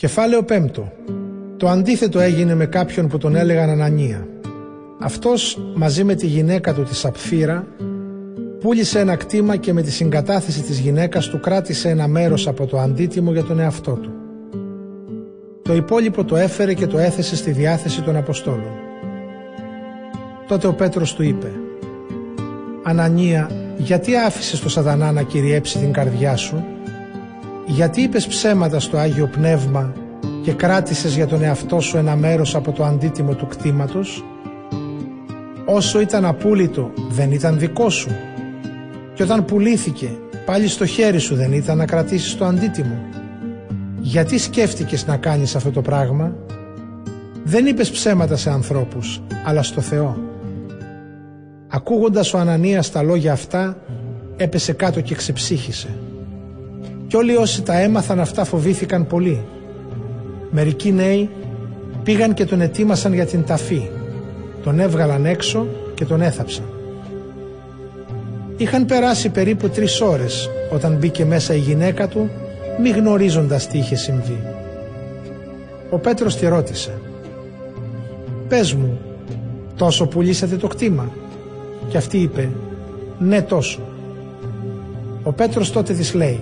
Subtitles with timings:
[0.00, 0.68] Κεφάλαιο 5.
[1.56, 4.26] Το αντίθετο έγινε με κάποιον που τον έλεγαν Ανανία.
[5.00, 7.66] Αυτός μαζί με τη γυναίκα του τη Σαπφύρα
[8.60, 12.78] πούλησε ένα κτήμα και με τη συγκατάθεση της γυναίκας του κράτησε ένα μέρος από το
[12.78, 14.10] αντίτιμο για τον εαυτό του.
[15.62, 18.72] Το υπόλοιπο το έφερε και το έθεσε στη διάθεση των Αποστόλων.
[20.48, 21.52] Τότε ο Πέτρος του είπε
[22.82, 26.64] «Ανανία, γιατί άφησες το σατανά να κυριέψει την καρδιά σου;
[27.68, 29.92] Γιατί είπες ψέματα στο Άγιο Πνεύμα
[30.42, 34.24] και κράτησες για τον εαυτό σου ένα μέρος από το αντίτιμο του κτήματος;
[35.66, 38.10] Όσο ήταν απούλητο δεν ήταν δικό σου.
[39.14, 40.10] Και όταν πουλήθηκε
[40.46, 42.98] πάλι στο χέρι σου δεν ήταν να κρατήσεις το αντίτιμο.
[43.98, 46.36] Γιατί σκέφτηκες να κάνεις αυτό το πράγμα;
[47.44, 50.16] Δεν είπες ψέματα σε ανθρώπους αλλά στο Θεό.
[51.68, 53.76] Ακούγοντας ο Ανανίας τα λόγια αυτά
[54.36, 55.88] έπεσε κάτω και ξεψύχησε
[57.08, 59.44] κι όλοι όσοι τα έμαθαν αυτά φοβήθηκαν πολύ.
[60.50, 61.30] Μερικοί νέοι
[62.02, 63.90] πήγαν και τον ετοίμασαν για την ταφή.
[64.62, 66.64] Τον έβγαλαν έξω και τον έθαψαν.
[68.56, 72.30] Είχαν περάσει περίπου τρεις ώρες όταν μπήκε μέσα η γυναίκα του
[72.80, 74.42] μη γνωρίζοντας τι είχε συμβεί.
[75.90, 77.00] Ο Πέτρος τη ρώτησε
[78.48, 78.98] «Πες μου,
[79.76, 81.12] τόσο πουλήσατε το κτήμα»
[81.88, 82.48] και αυτή είπε
[83.18, 83.80] «Ναι τόσο».
[85.22, 86.40] Ο Πέτρος τότε της λέει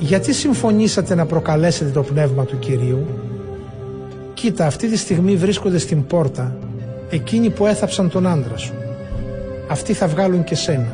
[0.00, 3.06] γιατί συμφωνήσατε να προκαλέσετε το πνεύμα του Κυρίου;
[4.34, 6.56] Κοίτα, αυτή τη στιγμή βρίσκονται στην πόρτα
[7.10, 8.72] εκείνοι που έθαψαν τον άντρα σου.
[9.68, 10.92] Αυτοί θα βγάλουν και σένα.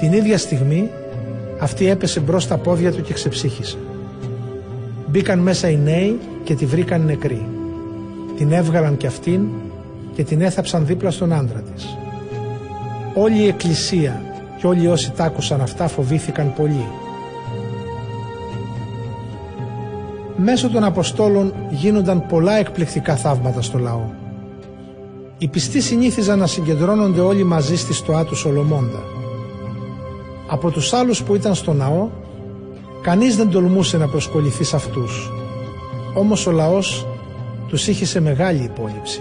[0.00, 0.90] Την ίδια στιγμή
[1.58, 3.76] αυτή έπεσε μπρος στα πόδια του και ξεψύχησε.
[5.06, 7.46] Μπήκαν μέσα οι νέοι και τη βρήκαν νεκρή.
[8.36, 9.40] Την έβγαλαν και αυτήν
[10.14, 11.96] και την έθαψαν δίπλα στον άντρα της.
[13.14, 14.22] Όλη η εκκλησία
[14.58, 16.86] και όλοι όσοι τ' άκουσαν αυτά φοβήθηκαν πολύ
[20.36, 24.10] Μέσω των Αποστόλων γίνονταν πολλά εκπληκτικά θαύματα στο λαό.
[25.38, 29.02] Οι πιστοί συνήθιζαν να συγκεντρώνονται όλοι μαζί στη στοά του Σολομώντα.
[30.48, 32.08] Από τους άλλους που ήταν στο ναό,
[33.02, 35.30] κανείς δεν τολμούσε να προσκοληθεί σε αυτούς.
[36.14, 37.06] Όμως ο λαός
[37.68, 39.20] τους είχε σε μεγάλη υπόλοιψη.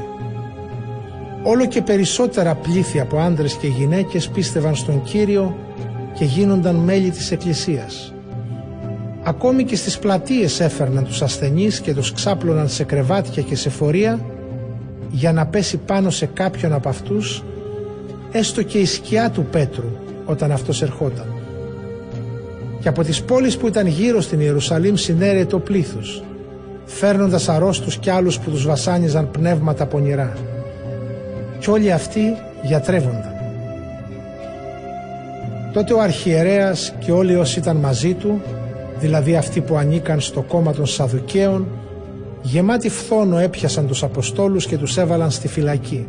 [1.44, 5.56] Όλο και περισσότερα πλήθη από άντρες και γυναίκες πίστευαν στον Κύριο
[6.14, 8.13] και γίνονταν μέλη της Εκκλησίας.
[9.24, 14.20] Ακόμη και στις πλατείες έφερναν τους ασθενείς και τους ξάπλωναν σε κρεβάτια και σε φορεία
[15.12, 17.44] για να πέσει πάνω σε κάποιον από αυτούς
[18.32, 19.90] έστω και η σκιά του Πέτρου
[20.26, 21.26] όταν αυτός ερχόταν.
[22.80, 26.24] Και από τις πόλεις που ήταν γύρω στην Ιερουσαλήμ συνέρεε το πλήθος
[26.86, 30.34] φέρνοντας αρρώστους κι άλλους που τους βασάνιζαν πνεύματα πονηρά.
[31.60, 33.32] Κι όλοι αυτοί γιατρεύονταν.
[35.74, 38.42] Τότε ο αρχιερέας και όλοι όσοι ήταν μαζί του
[39.00, 41.68] δηλαδή αυτοί που ανήκαν στο κόμμα των Σαδουκαίων,
[42.42, 46.08] γεμάτοι φθόνο έπιασαν τους Αποστόλους και τους έβαλαν στη φυλακή.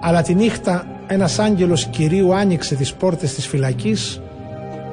[0.00, 4.20] Αλλά τη νύχτα ένας άγγελος Κυρίου άνοιξε τις πόρτες της φυλακής,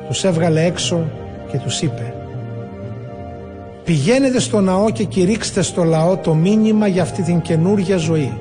[0.08, 1.08] τους έβγαλε έξω
[1.52, 2.14] και τους είπε
[3.84, 8.38] «Πηγαίνετε στο ναό και κηρύξτε στο λαό το μήνυμα για αυτή την καινούργια ζωή».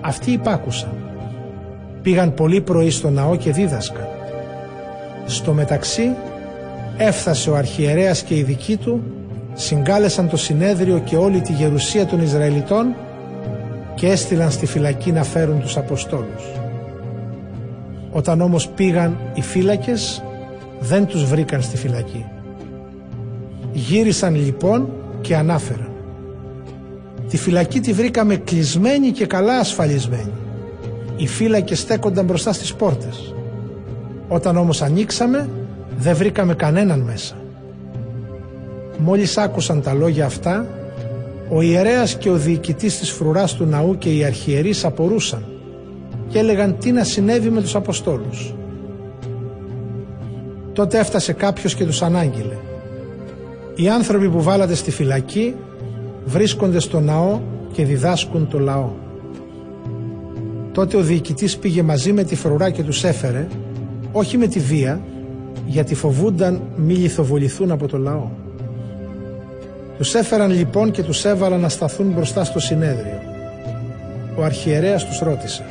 [0.00, 0.92] Αυτοί υπάκουσαν.
[2.02, 4.06] Πήγαν πολύ πρωί στο ναό και δίδασκαν.
[5.30, 6.14] Στο μεταξύ
[6.96, 9.02] έφτασε ο αρχιερέας και οι δικοί του,
[9.54, 12.94] συγκάλεσαν το συνέδριο και όλη τη γερουσία των Ισραηλιτών
[13.94, 16.44] και έστειλαν στη φυλακή να φέρουν τους Αποστόλους.
[18.12, 20.22] Όταν όμως πήγαν οι φύλακες
[20.80, 22.24] δεν τους βρήκαν στη φυλακή.
[23.72, 24.88] Γύρισαν λοιπόν
[25.20, 25.90] και ανάφεραν.
[27.28, 30.32] Τη φυλακή τη βρήκαμε κλεισμένη και καλά ασφαλισμένη.
[31.16, 33.34] Οι φύλακες στέκονταν μπροστά στις πόρτες.
[34.32, 35.48] Όταν όμως ανοίξαμε
[35.98, 37.34] δεν βρήκαμε κανέναν μέσα.
[38.98, 40.66] Μόλις άκουσαν τα λόγια αυτά,
[41.48, 45.44] ο ιερέας και ο διοικητής της φρουράς του ναού και οι αρχιερείς απορούσαν
[46.28, 48.54] και έλεγαν τι να συνέβη με τους Αποστόλους.
[50.72, 52.56] Τότε έφτασε κάποιος και τους ανάγγειλε.
[53.74, 55.54] Οι άνθρωποι που βάλατε στη φυλακή
[56.24, 57.40] βρίσκονται στο ναό
[57.72, 58.90] και διδάσκουν το λαό.
[60.72, 63.46] Τότε ο διοικητής πήγε μαζί με τη φρουρά και τους έφερε
[64.12, 65.00] όχι με τη βία,
[65.66, 68.28] γιατί φοβούνταν μη λιθοβοληθούν από το λαό.
[69.96, 73.20] Τους έφεραν λοιπόν και τους έβαλαν να σταθούν μπροστά στο συνέδριο.
[74.36, 75.64] Ο αρχιερέας τους ρώτησε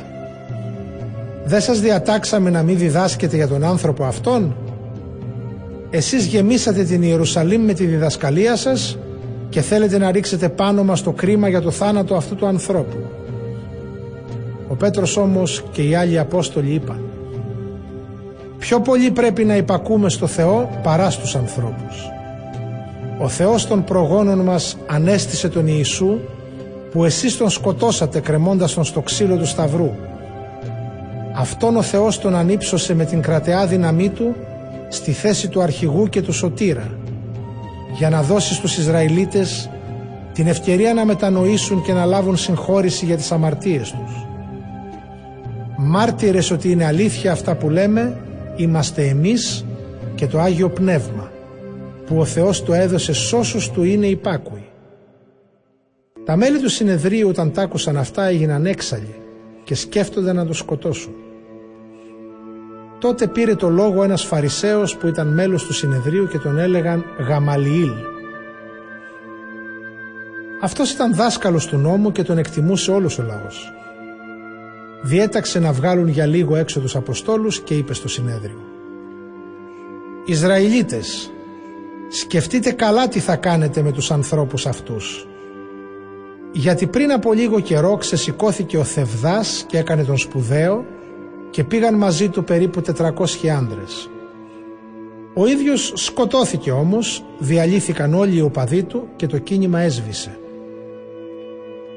[1.44, 4.54] «Δεν σας διατάξαμε να μην διδάσκετε για τον άνθρωπο αυτόν»
[5.90, 8.98] Εσείς γεμίσατε την Ιερουσαλήμ με τη διδασκαλία σας
[9.48, 12.96] και θέλετε να ρίξετε πάνω μας το κρίμα για το θάνατο αυτού του ανθρώπου.
[14.68, 17.09] Ο Πέτρος όμως και οι άλλοι Απόστολοι είπαν
[18.60, 22.10] Πιο πολύ πρέπει να υπακούμε στο Θεό παρά στους ανθρώπους.
[23.18, 26.18] Ο Θεός των προγόνων μας ανέστησε τον Ιησού
[26.90, 29.90] που εσείς τον σκοτώσατε κρεμώντας τον στο ξύλο του Σταυρού.
[31.34, 34.34] Αυτόν ο Θεός τον ανύψωσε με την κρατεά δύναμή του
[34.88, 36.90] στη θέση του αρχηγού και του σωτήρα
[37.96, 39.70] για να δώσει στους Ισραηλίτες
[40.32, 44.26] την ευκαιρία να μετανοήσουν και να λάβουν συγχώρηση για τις αμαρτίες τους.
[45.76, 48.16] Μάρτυρες ότι είναι αλήθεια αυτά που λέμε
[48.56, 49.64] είμαστε εμείς
[50.14, 51.30] και το Άγιο Πνεύμα
[52.06, 54.64] που ο Θεός το έδωσε σ' όσους του είναι υπάκουοι.
[56.24, 59.14] Τα μέλη του συνεδρίου όταν τ' άκουσαν αυτά έγιναν έξαλλοι
[59.64, 61.14] και σκέφτονται να το σκοτώσουν.
[63.00, 67.92] Τότε πήρε το λόγο ένας Φαρισαίος που ήταν μέλος του συνεδρίου και τον έλεγαν Γαμαλιήλ.
[70.62, 73.72] Αυτός ήταν δάσκαλος του νόμου και τον εκτιμούσε όλος ο λαός.
[75.02, 78.64] Διέταξε να βγάλουν για λίγο έξω τους Αποστόλους και είπε στο συνέδριο
[80.24, 81.30] «Ισραηλίτες,
[82.08, 85.26] σκεφτείτε καλά τι θα κάνετε με τους ανθρώπους αυτούς.
[86.52, 90.84] Γιατί πριν από λίγο καιρό ξεσηκώθηκε ο Θευδάς και έκανε τον σπουδαίο
[91.50, 94.10] και πήγαν μαζί του περίπου 400 άντρες.
[95.34, 100.39] Ο ίδιος σκοτώθηκε όμως, διαλύθηκαν όλοι οι οπαδοί του και το κίνημα έσβησε.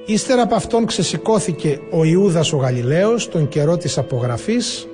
[0.05, 4.87] Ύστερα από αυτόν ξεσηκώθηκε ο Ιούδας ο Γαλιλαίος τον καιρό της απογραφής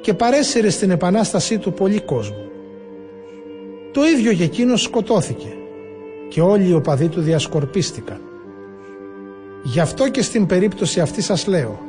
[0.00, 2.44] και παρέσυρε στην επανάστασή του πολύ κόσμο.
[3.92, 5.48] Το ίδιο και εκείνος σκοτώθηκε
[6.28, 8.20] και όλοι οι οπαδοί του διασκορπίστηκαν.
[9.62, 11.86] Γι' αυτό και στην περίπτωση αυτή σας λέω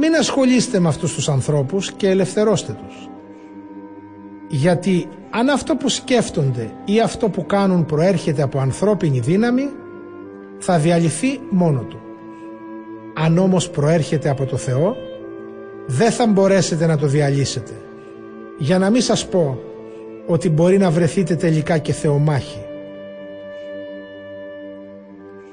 [0.00, 3.08] μην ασχολείστε με αυτούς τους ανθρώπους και ελευθερώστε τους.
[4.48, 9.70] Γιατί αν αυτό που σκέφτονται ή αυτό που κάνουν προέρχεται από ανθρώπινη δύναμη
[10.58, 12.00] θα διαλυθεί μόνο του.
[13.14, 14.96] Αν όμως προέρχεται από το Θεό
[15.86, 17.72] δεν θα μπορέσετε να το διαλύσετε.
[18.58, 19.58] Για να μην σας πω
[20.26, 22.62] ότι μπορεί να βρεθείτε τελικά και θεομάχοι.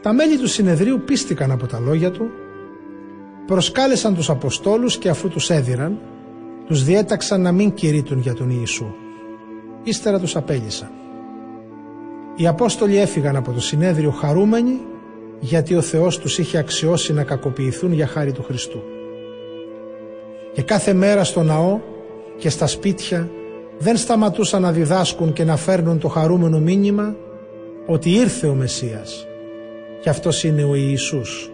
[0.01, 2.29] Τα μέλη του συνεδρίου πίστηκαν από τα λόγια του,
[3.45, 5.99] προσκάλεσαν τους Αποστόλους και αφού τους έδιραν,
[6.65, 8.93] τους διέταξαν να μην κηρύττουν για τον Ιησού.
[9.83, 10.89] Ύστερα τους απέλυσαν.
[12.35, 14.81] Οι Απόστολοι έφυγαν από το συνέδριο χαρούμενοι
[15.39, 18.83] γιατί ο Θεός τους είχε αξιώσει να κακοποιηθούν για χάρη του Χριστού.
[20.53, 21.79] Και κάθε μέρα στο ναό
[22.37, 23.29] και στα σπίτια
[23.77, 27.15] δεν σταματούσαν να διδάσκουν και να φέρνουν το χαρούμενο μήνυμα
[27.85, 29.27] ότι ήρθε ο Μεσσίας
[30.01, 31.49] και αυτός είναι ο Ιησούς